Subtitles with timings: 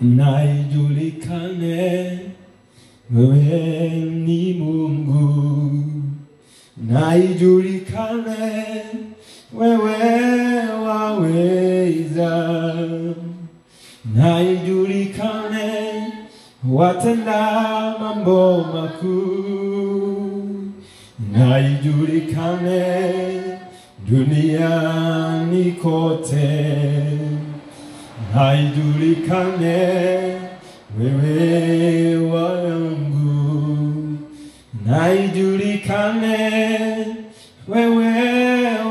[0.00, 2.18] na ijulikane
[3.14, 3.88] wewe
[4.24, 5.84] ni Mungu,
[6.76, 8.54] naijulikane,
[9.54, 9.96] wewe
[10.86, 12.54] waweza,
[14.14, 15.72] naijulikane,
[16.70, 17.40] watenda
[18.00, 20.40] mambo makuu,
[21.32, 22.84] naijulikane
[24.08, 26.76] duniani kote,
[28.34, 29.78] na ijulikane
[30.98, 34.18] wewe wangu,
[34.86, 36.38] naijulikane
[37.68, 38.06] wewe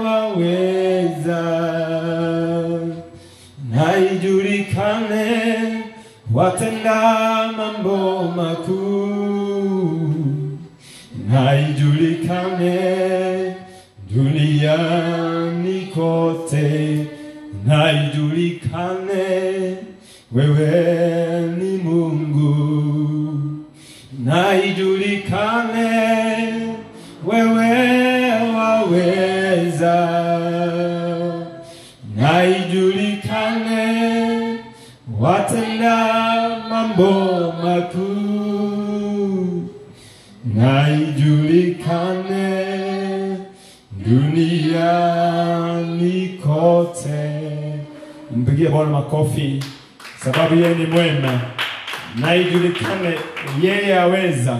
[0.05, 1.41] waweza,
[3.71, 5.25] na ijulikane
[6.33, 10.15] watenda mambo makuu,
[11.29, 12.79] naijulikane
[14.11, 17.05] duniani kote,
[18.49, 19.77] ijulikane
[20.31, 22.55] wewe ni Mungu,
[24.23, 25.89] na ijulikane
[27.25, 29.95] wewe waweza,
[32.15, 33.87] na ijulikane
[35.19, 35.97] watenda
[36.69, 38.89] mambo makuu,
[40.55, 42.49] na ijulikane
[44.05, 45.19] duniani
[46.43, 47.38] kote.
[48.35, 49.63] Mpigie Bwana makofi,
[50.23, 51.41] sababu yeye ni mwema,
[52.19, 53.15] na ijulikane
[53.61, 54.59] yeye aweza,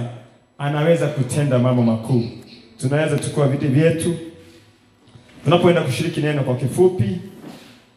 [0.58, 2.24] anaweza kutenda mambo makuu.
[2.78, 4.16] Tunaweza chukua viti vyetu
[5.44, 7.18] tunapoenda kushiriki neno kwa kifupi,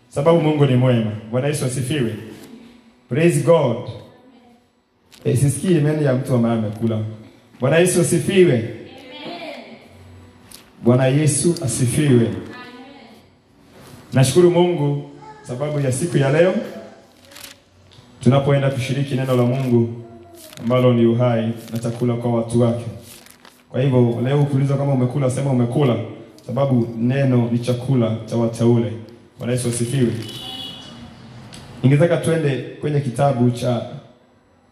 [0.09, 1.13] sababu Mungu ni mwema.
[1.31, 2.15] Bwana Yesu asifiwe.
[3.09, 3.77] Praise God.
[5.25, 6.99] E, sisikii imani ya mtu ambaye amekula.
[7.61, 8.75] Bwana Yesu asifiwe.
[10.83, 12.29] Bwana Yesu asifiwe.
[14.13, 15.11] Nashukuru Mungu
[15.43, 16.55] sababu ya siku ya leo
[18.21, 19.89] tunapoenda kushiriki neno la Mungu
[20.63, 22.85] ambalo ni uhai na chakula kwa watu wake.
[23.71, 25.97] Kwa hivyo leo ukiuliza kama umekula, sema umekula,
[26.47, 28.93] sababu neno ni chakula cha wateule.
[29.39, 30.13] Bwana Yesu asifiwe.
[31.83, 33.83] Ningetaka twende kwenye kitabu cha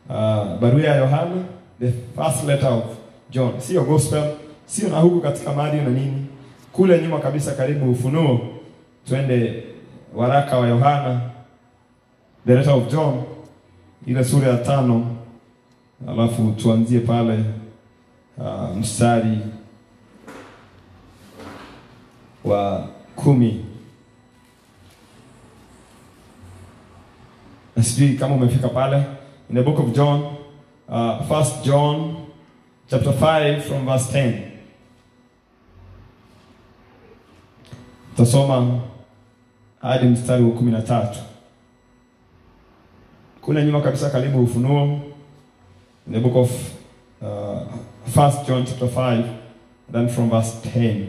[0.08, 0.14] uh,
[0.60, 1.36] barua ya Yohana,
[1.80, 2.84] the first letter of
[3.30, 4.24] John, sio gospel,
[4.66, 6.26] sio na huku katika madi na nini,
[6.72, 8.40] kule nyuma kabisa, karibu Ufunuo.
[9.08, 9.62] Twende
[10.14, 11.30] waraka wa Yohana,
[12.44, 13.24] the letter of John,
[14.06, 15.16] ile sura ya tano,
[16.08, 17.44] alafu tuanzie pale
[18.38, 19.38] uh, mstari
[22.44, 23.64] wa kumi.
[27.82, 28.96] Sijui kama umefika pale
[29.48, 30.36] in the book of John,
[30.88, 32.16] uh, first John
[32.90, 34.50] chapter 5 from verse 10.
[38.16, 38.80] Tasoma
[39.82, 41.18] hadi mstari wa kumi na tatu.
[43.40, 45.00] Kule nyuma kabisa karibu Ufunuo,
[46.06, 46.50] in the book of
[47.22, 47.62] uh,
[48.06, 49.24] first John chapter 5
[49.92, 51.06] then from verse 10.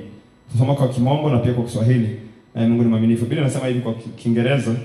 [0.52, 2.20] Tusoma kwa Kimombo na pia kwa Kiswahili.
[2.56, 3.22] Na Mungu ni mwaminifu.
[3.26, 4.76] Biblia inasema hivi kwa Kiingereza.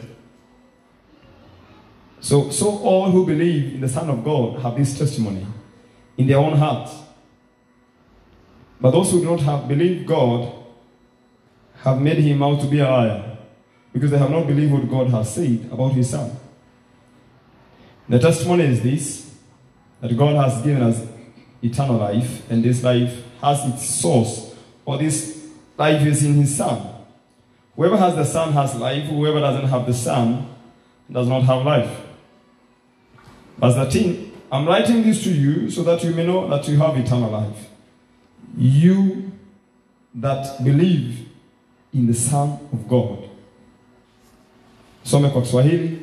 [2.20, 5.46] So, so all who believe in the Son of God have this testimony
[6.16, 6.92] in their own hearts.
[8.80, 10.48] But those who do not have believed God
[11.84, 13.25] have made him out to be a liar,
[13.96, 16.30] because they have not believed what God has said about his Son.
[18.10, 19.34] The testimony is this
[20.02, 21.02] that God has given us
[21.62, 25.48] eternal life, and this life has its source, or this
[25.78, 26.94] life is in his Son.
[27.74, 30.46] Whoever has the Son has life, whoever doesn't have the Son
[31.10, 32.02] does not have life.
[33.56, 36.98] Verse 13 I'm writing this to you so that you may know that you have
[36.98, 37.70] eternal life.
[38.58, 39.32] You
[40.16, 41.30] that believe
[41.94, 43.25] in the Son of God.
[45.06, 45.98] Some kwa Kiswahili.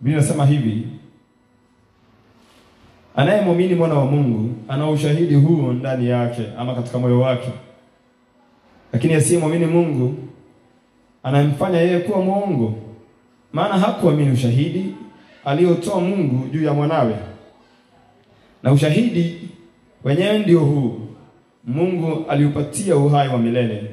[0.00, 0.86] Biblia inasema hivi:
[3.16, 7.48] anayemwamini mwana wa Mungu ana ushahidi huo ndani yake ama katika moyo wake,
[8.92, 10.14] lakini asiyemwamini Mungu
[11.22, 12.74] anamfanya yeye kuwa mwongo,
[13.52, 14.94] maana hakuamini ushahidi
[15.44, 17.14] aliotoa Mungu juu ya mwanawe.
[18.62, 19.48] Na ushahidi
[20.04, 21.00] wenyewe ndio huu:
[21.64, 23.90] Mungu aliupatia uhai wa milele,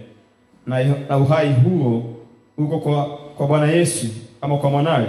[0.68, 2.16] na, na uhai huo
[2.58, 3.06] uko kwa,
[3.38, 5.08] kwa Bwana Yesu ama kwa mwanawe.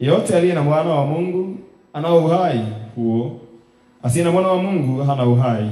[0.00, 1.56] Yeyote aliye na mwana wa Mungu
[1.92, 2.60] ana uhai
[2.96, 3.40] huo,
[4.02, 5.70] asiye na mwana wa Mungu hana uhai.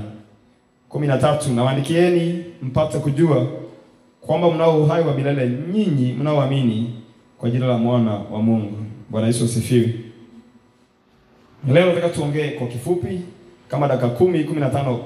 [0.89, 1.53] kumi na tatu.
[1.53, 3.47] Nawaandikieni mpate kujua
[4.21, 6.95] kwamba mnao uhai wa milele nyinyi mnaoamini
[7.39, 8.77] kwa jina la mwana wa Mungu.
[9.11, 9.95] Bwana Yesu asifiwe.
[11.69, 13.21] Leo nataka tuongee kwa kifupi
[13.69, 14.99] kama dakika kumi kumi na tano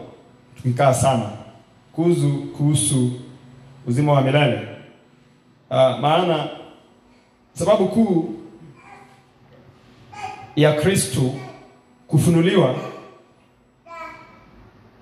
[0.57, 1.31] tukikaa sana
[1.93, 3.11] kuhusu kuhusu
[3.87, 4.59] uzima wa milele.
[5.71, 6.49] Uh, maana
[7.61, 8.35] sababu kuu
[10.57, 11.23] ya Kristo
[12.07, 12.75] kufunuliwa,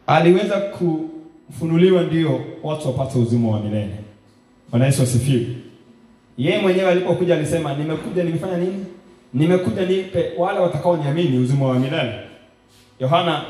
[0.07, 3.95] aliweza kufunuliwa ndio watu wapate uzima wa milele.
[4.71, 5.47] Bwana Yesu asifiwe.
[6.39, 8.87] Yeye mwenyewe alipokuja alisema, nimekuja nimefanya nini?
[9.35, 12.15] Nimekuja nipe wale watakaoniamini uzima wa milele.
[13.01, 13.45] Yohana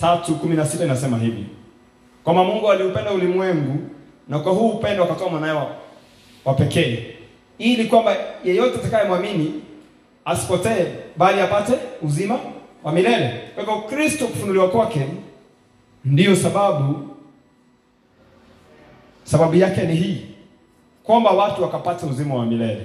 [0.00, 1.44] 3:16 inasema hivi,
[2.24, 3.78] kwamba Mungu aliupenda ulimwengu
[4.28, 5.76] na kwa huu upendo akatoa mwanawe wa-
[6.44, 7.06] wa pekee,
[7.58, 9.62] ili kwamba yeyote atakayemwamini
[10.24, 10.86] asipotee,
[11.16, 11.72] bali apate
[12.02, 12.38] uzima
[12.84, 13.40] wa milele.
[13.54, 15.06] Kwa hivyo Kristo kufunuliwa kwake
[16.04, 17.08] ndiyo sababu,
[19.24, 20.26] sababu yake ni hii
[21.04, 22.82] kwamba watu wakapata uzima wa milele,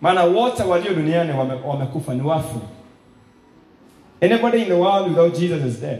[0.00, 2.60] maana wote walio duniani wame, wamekufa ni wafu.
[4.22, 5.98] Anybody in the world without Jesus is dead.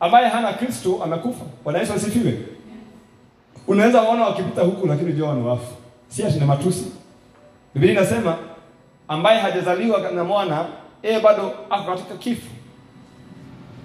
[0.00, 1.44] Ambaye hana Kristo amekufa.
[1.64, 2.38] Bwana Yesu asifiwe.
[3.66, 5.74] Unaweza waona wakipita huku lakini jua ni wafu.
[6.08, 6.92] Si ati ni matusi.
[7.74, 8.36] Biblia inasema
[9.08, 10.64] ambaye hajazaliwa na mwana
[11.02, 12.46] yeye bado ako katika kifo.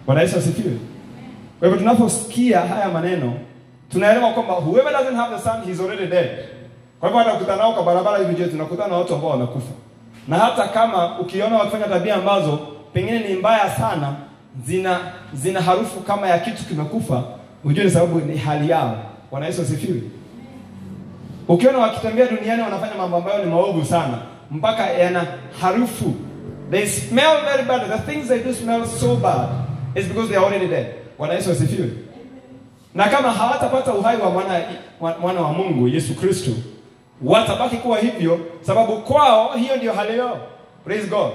[0.05, 0.77] Bwana Yesu asifiwe.
[1.59, 3.33] Kwa hivyo tunaposikia haya maneno
[3.91, 6.29] tunaelewa kwamba whoever doesn't have the son he's already dead.
[6.99, 9.71] Kwa hivyo hata nao kwa barabara hivi je, tunakutana na watu ambao wamekufa.
[10.27, 12.59] Na hata kama ukiona wakifanya tabia ambazo
[12.93, 14.15] pengine ni mbaya sana,
[14.65, 14.99] zina
[15.33, 17.23] zina harufu kama ya kitu kimekufa,
[17.63, 18.97] ujue ni sababu ni hali yao.
[19.31, 20.01] Bwana Yesu asifiwe.
[21.47, 24.17] Ukiona wakitembea duniani wanafanya mambo ambayo ni maovu sana,
[24.51, 25.25] mpaka yana
[25.61, 26.13] harufu.
[26.71, 27.81] They smell very bad.
[27.87, 29.49] The things they do smell so bad
[29.95, 30.87] is because they are already dead.
[31.17, 31.89] Bwana Yesu asifiwe.
[32.95, 34.61] Na kama hawatapata uhai wa mwana,
[34.99, 36.51] wa- mwana wa Mungu Yesu Kristo,
[37.23, 40.37] watabaki kuwa hivyo, sababu kwao hiyo ndio hali yao.
[40.85, 41.31] Praise God.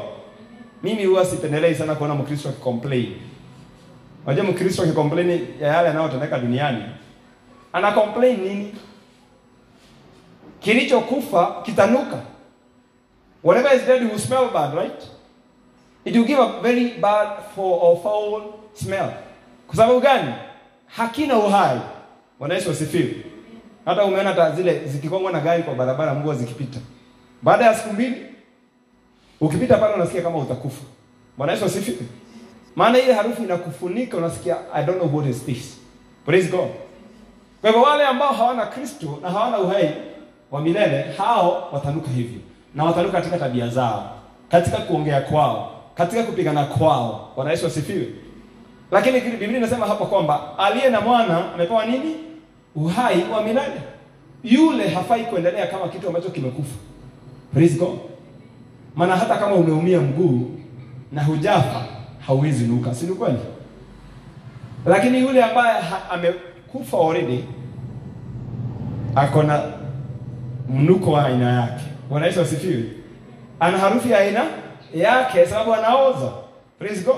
[0.82, 3.12] Mimi huwa sipendelei sana kuona Mkristo akicomplain.
[4.26, 6.82] Unajua Mkristo akicomplain ya yale yanayotendeka duniani,
[7.72, 8.74] ana complain nini?
[10.62, 12.18] Kilichokufa kitanuka.
[13.44, 15.02] Whatever is dead will smell bad, right?
[16.04, 18.42] It will give a very bad for or foul
[18.74, 19.10] smell.
[19.66, 20.34] Kwa sababu gani?
[20.86, 21.80] Hakina uhai.
[22.38, 23.14] Bwana Yesu asifiwe.
[23.84, 26.78] Hata umeona hata zile zikikongwa na gari kwa barabara mvua zikipita.
[27.42, 28.26] Baada ya siku mbili
[29.40, 30.82] ukipita pale unasikia kama utakufa.
[31.36, 31.98] Bwana Yesu asifiwe.
[32.76, 35.78] Maana ile harufu inakufunika unasikia I don't know what is this.
[36.26, 36.68] Praise God.
[37.60, 39.90] Kwa hivyo wale ambao hawana Kristo na hawana uhai
[40.52, 42.40] wa milele, hao watanuka hivyo,
[42.74, 44.10] na watanuka katika tabia zao,
[44.50, 47.32] katika kuongea kwao, katika kupigana kwao.
[47.36, 48.06] Bwana Yesu asifiwe.
[48.90, 52.14] Lakini Biblia inasema hapa kwamba aliye na mwana amepewa nini?
[52.74, 53.80] Uhai wa milele.
[54.44, 56.74] Yule hafai kuendelea kama kitu ambacho kimekufa.
[58.96, 60.50] Maana hata kama umeumia mguu
[61.12, 61.84] na hujafa,
[62.26, 63.38] hauwezi nuka, si kweli?
[64.86, 67.44] Lakini yule ambaye amekufa already
[69.14, 69.42] ako
[70.68, 71.84] mnuko wa aina yake.
[72.08, 72.84] Bwana Yesu asifiwe.
[73.60, 74.44] Ana harufu ya aina
[74.94, 76.32] yake sababu anaoza.
[76.78, 77.16] Praise God.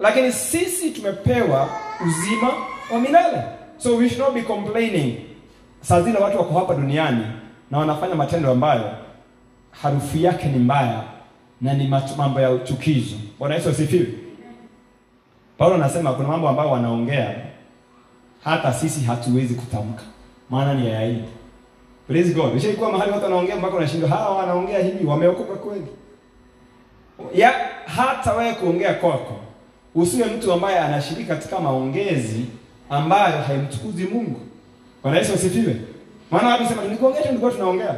[0.00, 1.68] Lakini sisi tumepewa
[2.06, 2.50] uzima
[2.92, 3.42] wa milele.
[3.78, 5.16] So we should not be complaining.
[5.80, 7.26] Saa zile watu wako hapa duniani
[7.70, 8.90] na wanafanya matendo ambayo
[9.70, 11.02] harufu yake ni mbaya
[11.60, 13.16] na ni mambo ya uchukizo.
[13.38, 14.06] Bwana Yesu asifiwe.
[15.58, 17.34] Paulo anasema kuna mambo ambayo wanaongea
[18.44, 20.02] hata sisi hatuwezi kutamka,
[20.50, 21.28] maana ni ya aibu.
[22.08, 22.56] Praise God.
[22.56, 25.86] Ushaikuwa mahali watu wanaongea mpaka unashindwa, hawa wanaongea hivi, wameokoka kweli?
[27.34, 27.54] Ya
[27.96, 29.36] hata wewe kuongea kwako,
[29.94, 32.44] usiwe mtu ambaye anashiriki katika maongezi
[32.90, 34.40] ambayo haimtukuzi Mungu.
[35.02, 35.76] Bwana Yesu asifiwe.
[36.30, 37.94] Maana watu sema nikuongea tu, nilikuwa tunaongea.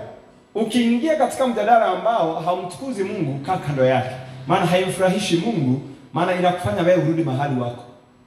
[0.55, 4.15] Ukiingia katika mjadala ambao haumtukuzi Mungu, kaa kando yake,
[4.47, 5.81] maana haimfurahishi Mungu,
[6.13, 7.85] maana inakufanya wewe urudi mahali wako,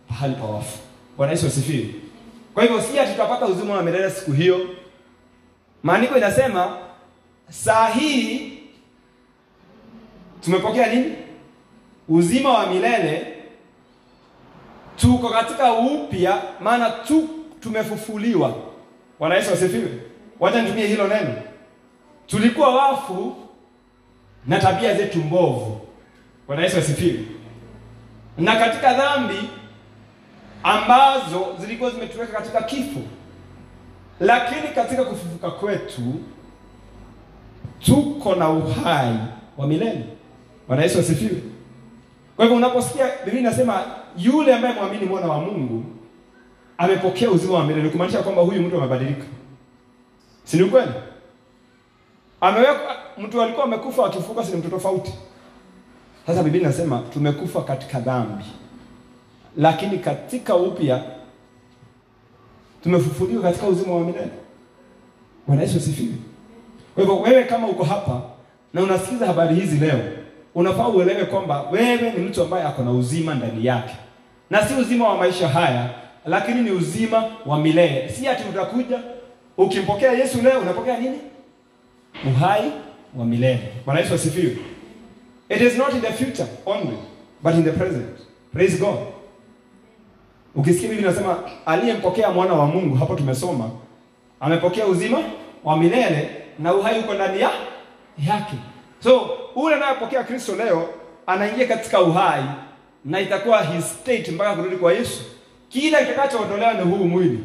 [0.10, 0.78] pahali pa wafu.
[1.18, 1.86] Bwana Yesu asifiwe.
[2.54, 4.60] Kwa hivyo si tutapata uzima wa milele siku hiyo.
[5.84, 6.78] Maandiko inasema
[7.50, 8.54] saa hii
[10.42, 11.16] tumepokea nini?
[12.10, 13.34] Uzima wa milele.
[14.98, 18.56] Tuko katika upya, maana tu tumefufuliwa.
[19.20, 19.90] Bwana Yesu asifiwe.
[20.40, 21.34] Wacha nitumie hilo neno.
[22.28, 23.36] Tulikuwa wafu
[24.48, 25.82] na tabia zetu mbovu.
[26.48, 27.20] Bwana Yesu asifiwe.
[28.38, 29.50] Na katika dhambi
[30.64, 33.00] ambazo zilikuwa zimetuweka katika kifo,
[34.20, 36.02] lakini katika kufufuka kwetu
[37.86, 39.16] tuko na uhai
[39.58, 40.06] wa milele.
[40.68, 41.42] Bwana Yesu asifiwe.
[42.36, 43.82] Kwa hivyo unaposikia Biblia inasema
[44.18, 45.84] yule ambaye mwamini mwana wa Mungu
[46.78, 49.26] amepokea uzima wa milele, kumaanisha kwamba huyu mtu amebadilika,
[50.44, 50.92] si ni kweli?
[52.42, 55.14] Amewekwa mtu alikuwa amekufa akifufuka, si mtu tofauti?
[56.28, 58.44] Sasa Biblia inasema tumekufa katika dhambi,
[59.58, 61.04] lakini katika upya
[62.84, 64.32] tumefufuliwa katika uzima wa milele.
[65.48, 66.14] Bwana Yesu asifiwe.
[66.96, 68.22] Kwa hivyo wewe kama uko hapa
[68.74, 70.00] na unasikiza habari hizi leo,
[70.56, 73.96] unafaa uelewe kwamba wewe ni mtu ambaye ako na uzima ndani yake,
[74.50, 75.90] na si uzima wa maisha haya,
[76.26, 78.10] lakini ni uzima wa milele.
[78.10, 79.00] Si ati utakuja
[79.58, 81.18] ukimpokea Yesu leo unapokea nini?
[82.28, 82.72] Uhai
[83.18, 83.60] wa milele.
[83.86, 84.58] Bwana Yesu asifiwe.
[85.50, 86.98] It is not in the future only,
[87.44, 88.20] but in the present.
[88.54, 88.98] Praise God.
[90.60, 93.70] Ukisikia Biblia inasema aliyempokea mwana wa Mungu, hapo tumesoma
[94.40, 95.20] amepokea uzima
[95.64, 97.50] wa milele na uhai uko ndani ya
[98.28, 98.56] yake.
[99.04, 100.90] So ule anayepokea Kristo leo
[101.28, 102.44] anaingia katika uhai
[103.06, 105.24] na itakuwa his state mpaka kurudi kwa Yesu.
[105.70, 107.44] Kila kitakachoondolewa ni huu mwili.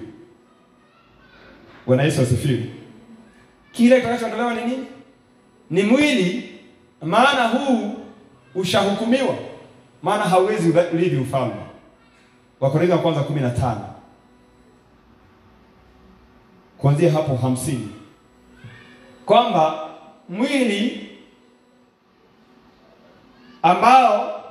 [1.87, 2.64] Bwana Yesu asifiwe.
[3.73, 4.87] Kile kitakachoondolewa ni nini?
[5.71, 6.52] Ni mwili,
[7.02, 7.90] maana huu
[8.54, 9.35] ushahukumiwa,
[10.02, 11.54] maana hauwezi urithi ufalme.
[12.64, 13.76] Wakorintho wa kwanza 15
[16.78, 17.88] kuanzia hapo hamsini
[19.26, 19.88] kwamba
[20.28, 21.11] mwili
[23.62, 24.42] ambao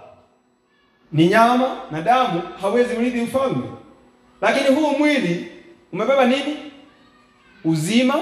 [1.11, 3.63] ni nyama na damu hawezi urithi ufalme,
[4.41, 5.51] lakini huu mwili
[5.93, 6.57] umebeba nini?
[7.65, 8.15] Uzima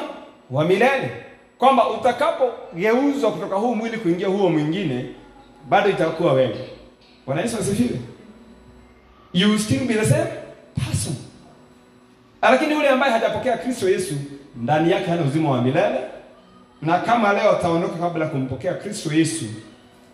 [0.52, 1.26] wa milele,
[1.58, 5.06] kwamba utakapogeuzwa kutoka huu mwili kuingia huo mwingine,
[5.70, 6.70] bado itakuwa wewe.
[7.26, 8.00] Bwana Yesu asifiwe.
[9.34, 10.28] You will still be the same
[10.76, 11.16] person.
[12.42, 14.14] Lakini yule ambaye hajapokea Kristo Yesu,
[14.56, 16.00] ndani yake hana uzima wa milele,
[16.82, 19.46] na kama leo ataondoka kabla kumpokea Kristo Yesu,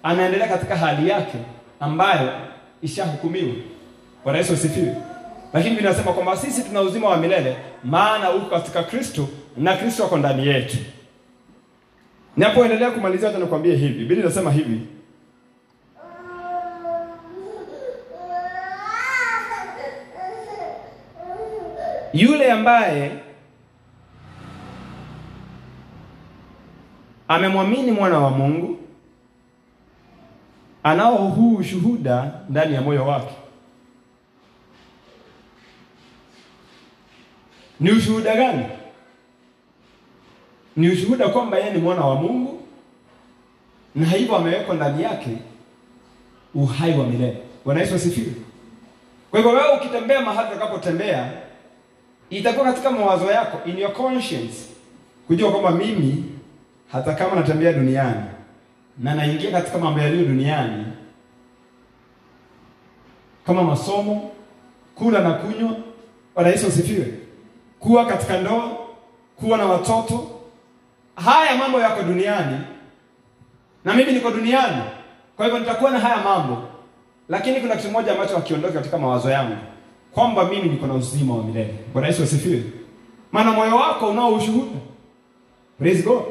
[0.03, 1.37] anaendelea katika hali yake
[1.79, 2.29] ambayo
[2.81, 3.55] ishahukumiwa.
[4.23, 4.95] Bwana Yesu asifiwe.
[5.53, 10.05] Lakini vinasema inasema kwamba sisi tuna uzima wa milele, maana uko katika Kristo na Kristo
[10.05, 10.77] ako ndani yetu.
[12.37, 13.39] Ninapoendelea kumalizia, hata
[13.75, 14.79] hivi, Biblia inasema hivi
[22.21, 23.11] yule ambaye
[27.27, 28.77] amemwamini mwana wa Mungu
[30.83, 33.33] anao huu ushuhuda ndani ya moyo wake.
[37.79, 38.65] Ni ushuhuda gani?
[40.75, 42.61] Ni ushuhuda kwamba yeye ni mwana wa Mungu
[43.95, 45.37] na hivyo amewekwa ndani yake
[46.55, 47.37] uhai wa milele.
[47.65, 48.33] Bwana Yesu asifiwe.
[49.31, 51.31] Kwa hivyo wewe ukitembea mahali utakapotembea
[52.29, 54.55] itakuwa katika mawazo yako, in your conscience,
[55.27, 56.23] kujua kwamba mimi
[56.91, 58.23] hata kama natembea duniani
[58.97, 60.85] na naingia katika mambo yaliyo duniani
[63.45, 64.31] kama masomo,
[64.95, 65.75] kula na kunywa.
[66.35, 67.13] Bwana Yesu asifiwe.
[67.79, 68.77] Kuwa katika ndoa,
[69.35, 70.27] kuwa na watoto,
[71.15, 72.57] haya mambo yako duniani
[73.85, 74.81] na mimi niko duniani,
[75.35, 76.63] kwa hivyo nitakuwa na haya mambo,
[77.29, 79.57] lakini kuna kitu moja ambacho hakiondoki katika mawazo yangu
[80.11, 81.73] kwamba mimi niko na uzima wa milele.
[81.93, 82.63] Bwana Yesu asifiwe.
[83.31, 84.79] Maana moyo wako unao ushuhuda.
[85.79, 86.23] Praise God.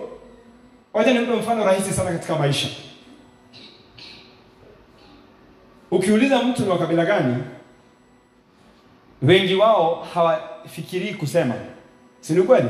[0.93, 2.69] Wacha nimpe mfano rahisi sana katika maisha.
[5.91, 7.37] Ukiuliza mtu ni wa kabila gani,
[9.23, 11.55] wengi wao hawafikirii kusema,
[12.21, 12.69] si ni kweli?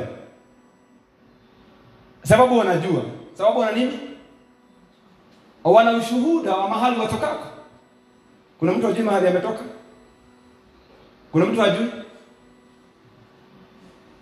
[2.22, 3.02] Sababu wanajua,
[3.34, 3.98] sababu wana nini?
[5.64, 7.46] Wana ushuhuda wa mahali watokako.
[8.58, 9.64] Kuna mtu ajui mahali ametoka?
[11.32, 11.86] Kuna mtu hajui?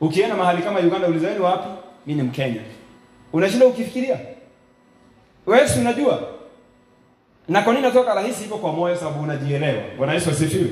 [0.01, 1.69] Ukienda mahali kama Uganda, ulizeni wapi?
[2.07, 2.61] Mimi ni Mkenya.
[3.33, 4.19] Unashinda ukifikiria
[5.47, 6.23] wewe, si unajua?
[7.49, 8.97] Na kwa nini natoka rahisi hivyo kwa moyo?
[8.97, 9.83] Sababu unajielewa.
[9.99, 10.71] Bwana Yesu asifiwe.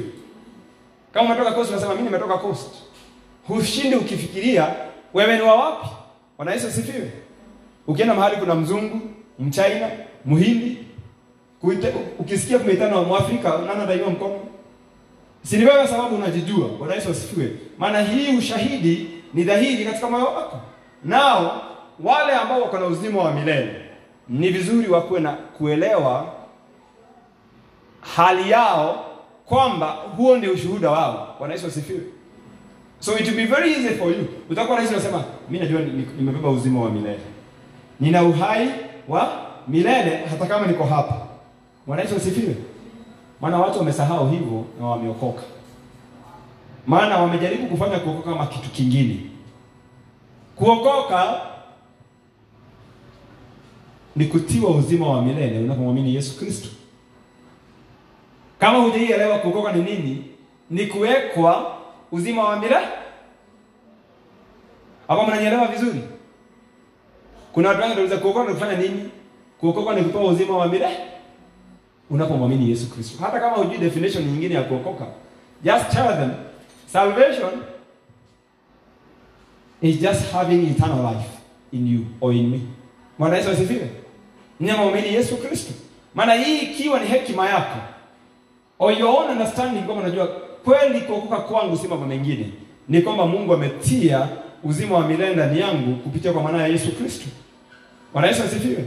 [1.15, 2.71] Kama umetoka Coast, unasema mimi nimetoka Coast.
[3.49, 4.75] Hushindi ukifikiria
[5.15, 5.87] wewe ni wa wapi.
[6.37, 7.11] Bwana Yesu asifiwe.
[7.87, 9.01] Ukienda mahali kuna mzungu,
[9.39, 9.91] mchina,
[10.27, 10.79] mhindi,
[12.19, 14.41] ukisikia kumeitana wa Mwafrika, nani ataiwa mkono?
[15.43, 16.69] Si ni wewe, sababu unajijua.
[16.69, 17.51] Bwana Yesu asifiwe.
[17.79, 20.61] Maana hii ushahidi ni dhahiri katika moyo wako.
[21.05, 21.63] Nao
[22.01, 23.75] wale ambao wako na uzima wa milele
[24.29, 26.33] ni vizuri wakuwe na kuelewa
[28.17, 29.05] hali yao
[29.47, 31.37] kwamba huo ndio ushuhuda wao.
[31.39, 32.01] Bwana Yesu asifiwe.
[33.01, 34.27] So it will be very easy for you.
[34.51, 35.81] Utakuwa rahisi unasema mimi najua
[36.19, 37.19] nimebeba uzima wa milele.
[38.01, 38.71] Nina uhai
[39.09, 39.33] wa
[39.69, 41.17] milele hata kama niko hapa.
[41.87, 42.55] Bwana Yesu asifiwe.
[43.43, 45.43] Maana watu wamesahau hivyo na wameokoka.
[46.87, 49.17] Maana wamejaribu kufanya kuokoka kama kitu kingine.
[50.57, 51.41] Kuokoka
[54.17, 56.69] ni kutiwa uzima wa milele unapomwamini Yesu Kristo.
[58.59, 60.25] Kama hujaielewa kuokoka ni nini,
[60.71, 61.77] ni kuwekwa
[62.13, 62.89] uzima wa milele.
[65.09, 66.01] Hapo mnanielewa vizuri?
[67.53, 69.11] Kuna watu wengi wanauliza kuokoka ni kufanya nini?
[69.61, 70.97] Kuokoka ni kupewa uzima wa milele
[72.11, 73.25] unapomwamini Yesu Kristo.
[73.25, 75.07] Hata kama hujui definition nyingine ya kuokoka,
[75.65, 76.31] just tell them
[76.93, 77.51] salvation
[79.83, 81.29] is just having eternal life
[81.73, 82.61] in you or in me.
[83.19, 83.91] Bwana Yesu asifiwe.
[84.61, 85.73] Ninamwamini Yesu Kristo.
[86.15, 87.79] Maana hii ikiwa ni hekima yako
[88.79, 90.27] or your own understanding, kama unajua
[90.65, 92.51] kweli kuokoka kwangu si mambo mengine,
[92.89, 94.29] ni kwamba Mungu ametia
[94.65, 97.25] uzima wa milele ndani yangu kupitia kwa maana ya Yesu Kristo.
[98.13, 98.85] Bwana Yesu asifiwe.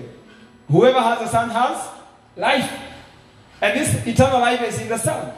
[0.70, 1.78] Whoever has a son has
[2.38, 2.70] life.
[3.62, 5.32] And this eternal life is in the son.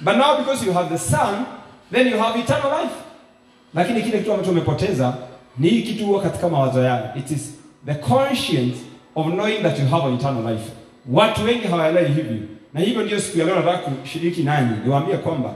[0.00, 1.46] But now because you have the son,
[1.90, 2.94] then you have eternal life.
[3.74, 5.14] Lakini kile kitu ambacho umepoteza
[5.58, 7.10] ni hii kitu huwa katika mawazo yao.
[7.16, 7.54] It is
[7.86, 8.76] the conscience
[9.14, 10.70] of knowing that you have an eternal life.
[11.12, 12.42] Watu wengi hawaelewi hivi.
[12.74, 14.76] Na hivyo ndio siku ya leo nataka kushiriki nanyi.
[14.84, 15.50] Niwaambie kwamba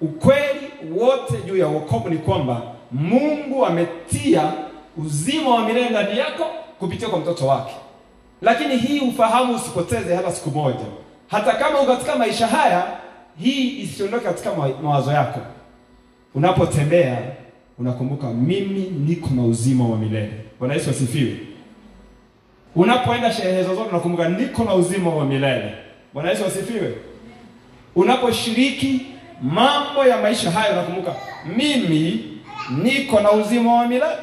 [0.00, 2.62] ukweli wote juu ya wokovu ni kwamba
[2.92, 4.52] Mungu ametia
[4.96, 6.46] uzima wa milele ndani yako
[6.78, 7.74] kupitia kwa mtoto wake.
[8.42, 10.84] Lakini hii ufahamu usipoteze hata siku moja.
[11.28, 12.86] Hata kama uko katika maisha haya,
[13.38, 14.50] hii isiondoke katika
[14.82, 15.40] mawazo yako.
[16.34, 17.18] Unapotembea
[17.78, 20.32] unakumbuka, mimi niko na uzima wa milele.
[20.58, 21.36] Bwana Yesu asifiwe.
[22.76, 25.74] Unapoenda sherehe zozote, unakumbuka niko na uzima wa milele.
[26.14, 26.94] Bwana Yesu asifiwe.
[27.94, 29.06] Unaposhiriki
[29.42, 31.14] mambo ya maisha haya, unakumbuka
[31.56, 32.24] mimi
[32.82, 34.16] niko na uzima wa milele.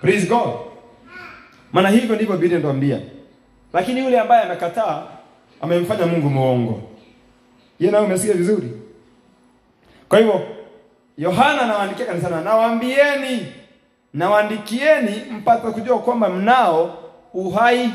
[0.00, 0.54] Praise God.
[1.72, 3.00] Maana hivyo ndivyo Biblia inatuambia.
[3.72, 5.02] Lakini yule ambaye amekataa
[5.60, 6.82] amemfanya Mungu muongo.
[7.80, 8.72] Yeye nawe umesikia vizuri?
[10.08, 10.40] Kwa hivyo
[11.18, 13.46] Yohana anawaandikia kanisani, nawaambieni,
[14.14, 16.98] nawaandikieni mpate kujua kwamba mnao
[17.34, 17.90] uhai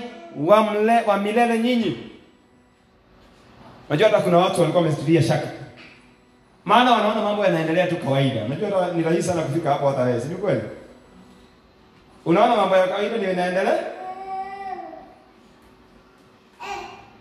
[0.46, 1.98] wa, mle, wa milele nyinyi.
[3.90, 5.48] Unajua hata kuna watu walikuwa wamesitilia shaka.
[6.66, 8.46] Maana wanaona mambo yanaendelea tu kawaida.
[8.46, 10.62] Unajua ni rahisi sana kufika hapo hata wewe, si kweli?
[12.26, 13.80] Unaona mambo ya kawaida ndio inaendelea?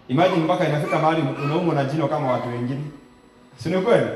[0.09, 2.81] Imagine mpaka inafika mahali unaumwa na jino kama watu wengine.
[3.57, 4.07] Si ni kweli?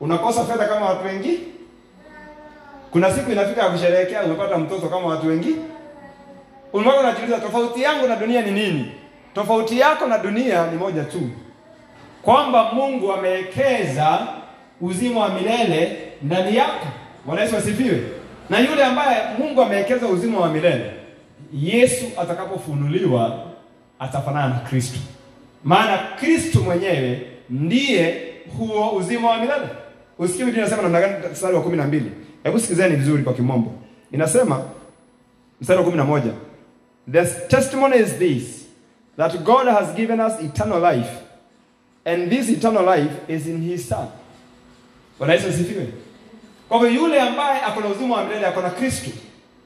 [0.00, 1.38] Unakosa fedha kama watu wengine?
[2.90, 5.56] Kuna siku inafika ya kusherehekea umepata mtoto kama watu wengine?
[6.72, 8.92] Ulimwengu unajiuliza tofauti yangu na dunia ni nini?
[9.34, 11.20] Tofauti yako na dunia ni moja tu.
[12.22, 14.18] Kwamba Mungu amewekeza
[14.80, 16.86] uzima wa milele ndani yako.
[17.26, 18.02] Bwana Yesu asifiwe.
[18.50, 20.90] Na yule ambaye Mungu amewekeza uzima wa milele,
[21.52, 23.38] Yesu atakapofunuliwa
[24.04, 24.98] atafanana na Kristo.
[25.64, 29.68] Maana Kristo mwenyewe ndiye huo uzima wa milele.
[30.18, 32.02] Usikie Biblia inasema namna gani mstari wa 12.
[32.44, 33.72] Hebu sikizeni vizuri kwa kimombo.
[34.12, 34.62] Inasema
[35.60, 36.22] mstari wa 11.
[37.12, 38.64] The testimony is this
[39.16, 41.10] that God has given us eternal life
[42.04, 44.06] and this eternal life is in his son.
[45.18, 45.86] Bwana Yesu asifiwe.
[46.68, 49.10] Kwa hivyo yule ambaye ako na uzima wa milele ako na Kristo.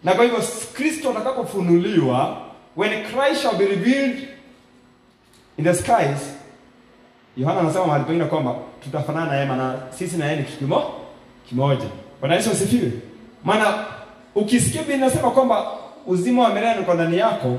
[0.04, 0.40] Na kwa hivyo
[0.72, 2.47] Kristo atakapofunuliwa
[2.78, 4.28] when Christ shall be revealed
[5.58, 6.38] in the skies
[7.38, 10.82] Yohana anasema mahali pengine kwamba tutafanana na yeye maana sisi na yeye ni kimo
[11.48, 11.84] kimoja.
[12.20, 12.92] Bwana Yesu asifiwe.
[13.44, 13.84] Maana
[14.34, 15.66] ukisikia Biblia inasema kwamba
[16.06, 17.58] uzima wa milele uko ndani yako,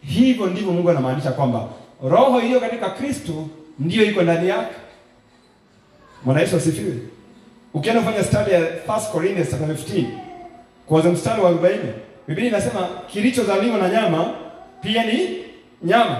[0.00, 1.68] hivyo ndivyo Mungu anamaanisha kwamba
[2.04, 3.46] roho iliyo katika Kristo
[3.78, 4.74] ndiyo iko ndani yako.
[6.24, 6.96] Bwana Yesu asifiwe.
[7.74, 10.04] Ukienda kufanya study ya 1 Corinthians 15
[10.86, 11.76] kuanzia mstari wa 40,
[12.28, 14.34] Biblia inasema kilichozaliwa na nyama
[14.82, 15.44] pia ni
[15.82, 16.18] nyama.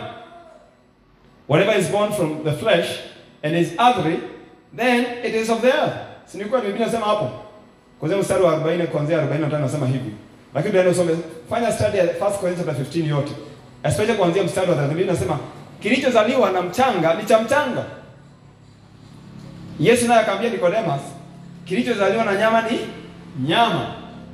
[1.49, 3.01] Whatever is born from the flesh
[3.43, 4.21] and is earthly,
[4.77, 5.95] then it is of the earth.
[6.27, 7.31] Si ni kweli Biblia inasema hapo?
[8.01, 10.11] Kuanzia mstari wa 40 kuanzia 45 nasema hivi.
[10.55, 11.17] Lakini ndio usome
[11.51, 13.33] fanya study ya 1 Corinthians 15 yote.
[13.83, 15.39] Especially kuanzia mstari wa 30 Biblia
[15.81, 17.85] kilichozaliwa na mchanga ni cha mchanga.
[19.81, 21.01] Yesu naye akamwambia Nicodemus,
[21.65, 22.79] kilichozaliwa na nyama ni
[23.49, 23.87] nyama,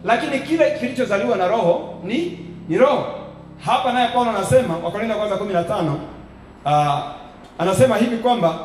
[0.05, 3.24] lakini kile kilichozaliwa na roho ni ni roho.
[3.65, 5.95] Hapa naye Paulo anasema Wakorintho kwanza 15
[6.65, 7.05] uh,
[7.59, 8.59] anasema hivi kwamba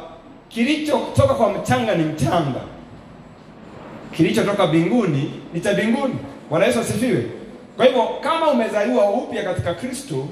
[0.50, 2.60] kilichotoka kwa mchanga ni mchanga,
[4.12, 6.16] kilichotoka mbinguni ni cha mbinguni.
[6.50, 7.26] Bwana Yesu asifiwe.
[7.78, 10.28] Kwa hivyo kama umezaliwa upya katika Kristo,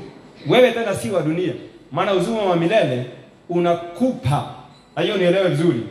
[0.49, 1.53] wewe tena si wa dunia,
[1.91, 3.05] maana uzima wa milele
[3.49, 4.45] unakupa,
[4.95, 5.83] na hiyo nielewe vizuri,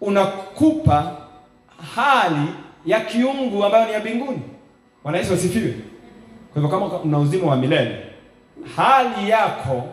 [0.00, 1.16] unakupa
[1.94, 2.46] hali
[2.86, 4.40] ya kiungu ambayo ni ya mbinguni.
[5.02, 5.74] Bwana Yesu asifiwe.
[6.52, 7.96] Kwa hivyo kama una uzima wa milele,
[8.76, 9.84] hali yako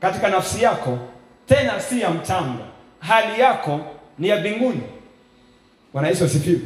[0.00, 0.98] katika nafsi yako
[1.46, 2.64] tena si ya mchanga,
[3.00, 3.80] hali yako
[4.18, 4.80] ni ya mbinguni.
[5.92, 6.60] Bwana Yesu asifiwe.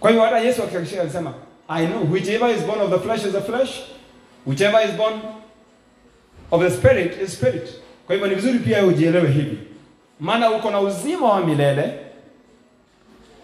[0.00, 1.34] Kwa hivyo hata Yesu akihakikisha alisema,
[1.68, 3.80] I know whichever is born of the flesh is the flesh,
[4.46, 5.14] whichever is born
[6.50, 7.68] of the spirit is spirit.
[8.06, 9.58] Kwa hivyo ni vizuri pia ujielewe hivi,
[10.20, 11.92] maana uko na uzima wa milele,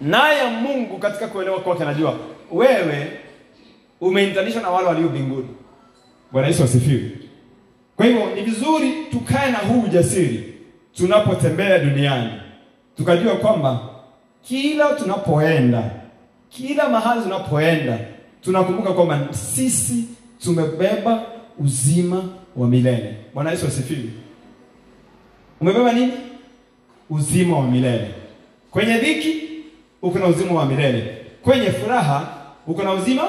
[0.00, 2.16] naye Mungu katika kuelewa kwake anajua
[2.52, 3.12] wewe
[4.00, 5.48] umeintanishwa na wale walio mbinguni.
[6.32, 7.10] Bwana Yesu asifiwe.
[7.96, 10.54] Kwa hivyo ni vizuri tukae na huu ujasiri
[10.94, 12.30] tunapotembea duniani,
[12.96, 13.80] tukajua kwamba
[14.42, 15.90] kila tunapoenda,
[16.48, 17.98] kila mahali tunapoenda,
[18.42, 20.04] tunakumbuka kwamba sisi
[20.42, 21.22] tumebeba
[21.58, 22.24] uzima
[22.56, 23.16] wa milele.
[23.34, 24.10] Bwana Yesu asifiwe.
[25.60, 26.12] Umebeba nini?
[27.10, 28.10] Uzima wa milele.
[28.70, 29.36] Kwenye dhiki
[30.02, 32.28] uko na uzima wa milele, kwenye furaha
[32.66, 33.22] uko na uzima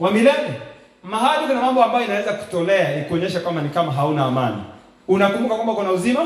[0.00, 0.60] wa milele.
[1.04, 4.56] Mahali kuna mambo ambayo inaweza kutolea ikuonyesha kwamba ni kama hauna amani,
[5.08, 6.20] unakumbuka kwamba kuna uzima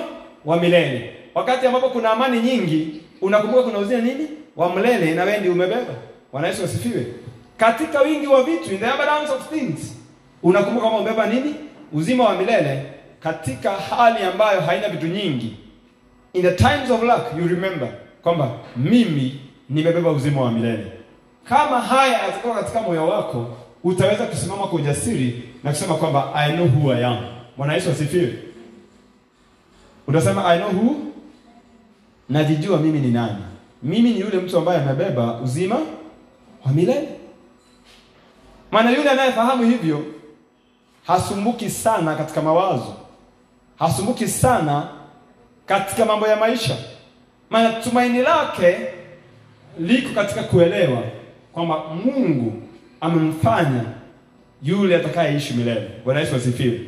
[0.44, 1.12] wa milele.
[1.34, 5.94] Wakati ambapo kuna amani nyingi, unakumbuka kuna uzima nini wa milele, na wewe ndio umebeba.
[6.32, 7.06] Bwana Yesu asifiwe.
[7.56, 9.96] Katika wingi wa vitu, in the abundance of things,
[10.42, 11.54] unakumbuka kwamba umebeba nini?
[11.92, 12.82] Uzima wa milele,
[13.20, 15.56] katika hali ambayo haina vitu nyingi.
[16.32, 17.88] In the times of lack, you remember
[18.22, 20.92] kwamba mimi nimebeba uzima wa milele.
[21.44, 26.66] Kama haya yatakuwa katika moyo wako, utaweza kusimama kwa ujasiri na kusema kwamba I know
[26.68, 27.18] who I am.
[27.56, 28.34] Bwana Yesu asifiwe.
[30.06, 30.96] Utasema I know who,
[32.28, 33.36] najijua mimi ni nani.
[33.82, 35.74] Mimi ni yule mtu ambaye amebeba uzima
[36.66, 37.08] wa milele.
[38.70, 40.04] Maana yule anayefahamu hivyo
[41.06, 42.94] hasumbuki sana katika mawazo,
[43.78, 44.88] hasumbuki sana
[45.66, 46.76] katika mambo ya maisha,
[47.50, 48.78] maana tumaini lake
[49.78, 51.02] liko katika kuelewa
[51.52, 52.62] kwamba Mungu
[53.02, 53.84] amemfanya
[54.62, 55.88] yule atakayeishi milele.
[56.04, 56.80] Bwana Yesu asifiwe.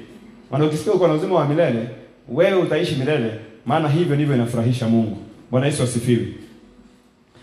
[0.51, 1.89] Maana ukisikia uko na uzima wa milele,
[2.29, 3.31] wewe utaishi milele,
[3.67, 5.17] maana hivyo ndivyo inafurahisha Mungu.
[5.51, 6.27] Bwana Yesu asifiwe.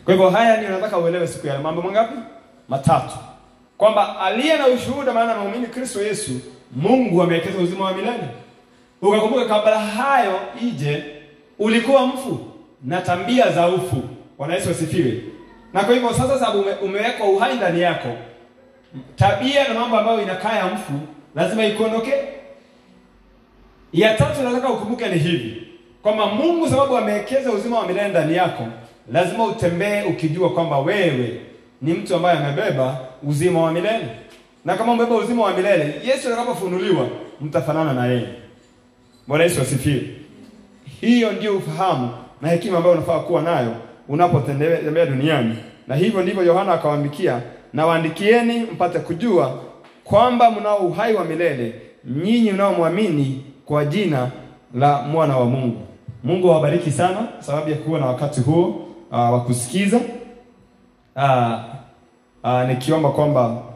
[0.06, 2.14] Kwa hivyo haya ndio nataka uelewe siku ya mambo mangapi?
[2.70, 3.16] Matatu.
[3.78, 6.32] Kwamba aliye na ushuhuda, maana anaamini Kristo Yesu,
[6.76, 8.24] Mungu amewekeza uzima wa milele.
[9.02, 11.04] Ukakumbuka kabla hayo ije,
[11.60, 12.40] ulikuwa mfu
[12.84, 14.04] na tambia za ufu.
[14.38, 15.22] Bwana Yesu asifiwe.
[15.74, 18.08] Na kwa hivyo sasa, sababu umewekwa uhai ndani yako,
[19.16, 20.94] tabia na mambo ambayo inakaa ya mfu
[21.36, 22.14] lazima ikuondoke.
[23.94, 25.68] Ya tatu nataka ukumbuke ni hivi
[26.02, 28.68] kwamba Mungu sababu amewekeza uzima wa milele ndani yako,
[29.12, 31.42] lazima utembee ukijua kwamba wewe
[31.82, 34.08] ni mtu ambaye amebeba uzima wa milele,
[34.66, 37.08] na kama umebeba uzima wa milele, Yesu atakapofunuliwa
[37.42, 38.28] mtafanana na yeye.
[39.28, 40.02] Bwana Yesu asifiwe.
[41.02, 42.10] Hiyo ndio ufahamu
[42.42, 43.76] na hekima ambayo unafaa kuwa nayo
[44.10, 45.56] unapotembea duniani,
[45.88, 47.42] na hivyo ndivyo Yohana akawaandikia,
[47.74, 49.60] na waandikieni mpate kujua
[50.04, 51.74] kwamba mnao uhai wa milele
[52.06, 54.32] nyinyi mnaomwamini kwa jina
[54.76, 55.82] la mwana wa Mungu.
[56.24, 58.66] Mungu awabariki sana sababu ya kuwa na wakati huo
[59.12, 59.98] uh, wa kusikiza
[61.16, 61.54] uh,
[62.44, 63.62] uh, nikiomba kwamba